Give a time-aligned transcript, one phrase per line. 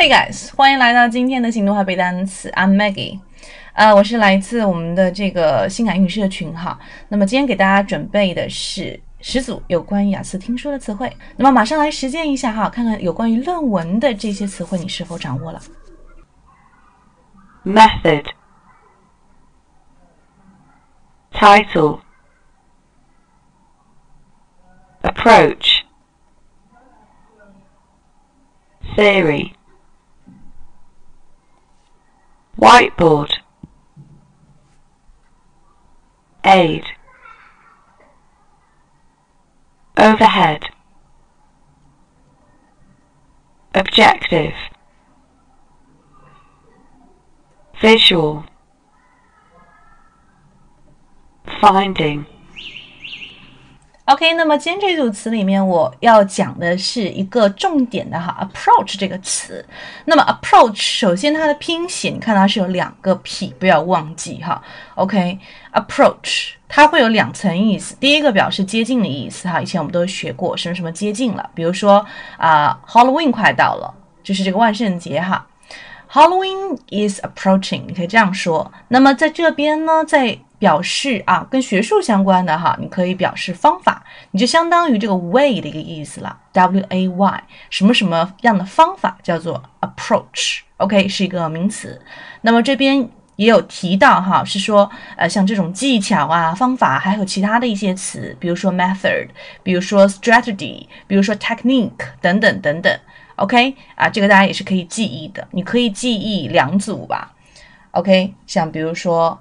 [0.00, 2.50] Hey guys，欢迎来到今天的行动派背单词。
[2.52, 3.20] I'm Maggie，
[3.74, 6.78] 呃，我是来自我们的这个性感英语社群哈。
[7.10, 11.14] 那么今天给大家准备的是十组有关于雅思听说的词汇。
[11.36, 15.60] 那么马上来实践一下哈，看看有关于论文的这些词汇你是否掌握了。
[17.66, 18.24] Method
[21.30, 22.00] Title
[25.02, 25.80] Approach
[28.96, 29.52] Theory
[32.60, 33.30] Whiteboard.
[36.44, 36.84] Aid.
[39.96, 40.64] Overhead.
[43.74, 44.52] Objective.
[47.80, 48.44] Visual.
[51.60, 52.26] Finding
[54.10, 59.64] OK，那么今天这组词里面我要讲的是一个重点的哈，approach 这个词。
[60.04, 64.60] 那么 approach 首先它的拼写，你看它是有两个 p，不要忘记哈。
[64.96, 72.04] OK，approach 它会有两层意思，第一个表示接近的意思哈，以前我们都学过什么什么接近了，比如说
[72.36, 75.46] 啊，Halloween 快到了，就是这个万圣节哈。
[76.10, 78.72] Halloween is approaching，你可以这样说。
[78.88, 86.38] 那么在这边呢，在表示啊，跟学术相关的哈，你可以表示方法，你就相当于这个 way 的一个意思了。
[86.52, 92.00] W A Y，什么什么样的方法叫做 approach？OK，是一个名词。
[92.42, 99.28] 那么这边也有提到哈，是说呃，像这种技巧啊、方法，还有其他的一些词，比如说 method，
[99.62, 103.00] 比如说 strategy，比如说 technique 等等等等。
[103.36, 107.32] OK 啊，这个大家也是可以记忆的，你可以记忆两组吧。
[107.92, 109.40] OK，像比如说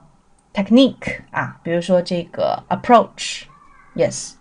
[0.53, 4.31] technique 啊，比如说这个 approach，yes。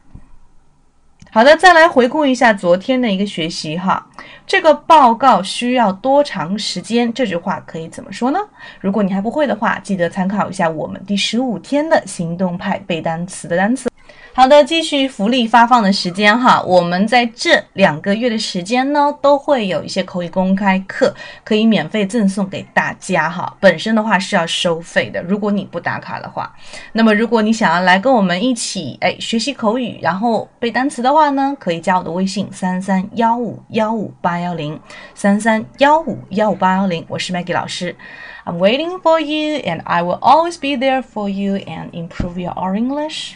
[1.30, 4.06] 好的，再来回顾一下昨天的一个学习哈。
[4.46, 7.12] 这个报告需要多长时间？
[7.12, 8.38] 这句话可以怎么说呢？
[8.80, 13.90] 如果你还不会的话，记得参考一下我们第十五天的行动派背单词的单词。
[14.38, 21.12] 好的，继续福利发放的时间哈，我们在这两个月的时间呢，都会有一些口语公开课
[21.42, 23.52] 可以免费赠送给大家哈。
[23.58, 26.54] 本身的话是要收费的，如果你不打卡的话，
[26.92, 34.80] 那么如果你想要来跟我们一起哎学习口语，然后背单词的话呢，可以加我的微信三三幺五幺五八幺零
[35.16, 37.96] 三三幺五幺五八幺零，我是 Maggie 老师
[38.44, 43.32] ，I'm waiting for you and I will always be there for you and improve your English.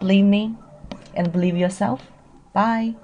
[0.00, 0.56] Believe me
[1.14, 2.10] and believe yourself.
[2.52, 2.96] Bye.